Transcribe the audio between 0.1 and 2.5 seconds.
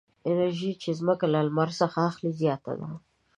انرژي چې ځمکه له لمر څخه اخلي